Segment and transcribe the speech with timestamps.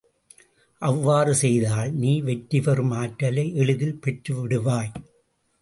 [0.81, 4.91] அவ்வாறு செய்தால் நீ வெற்றி பெறும் ஆற்றலை எளிதில் பெற்றுவிடுவாய்.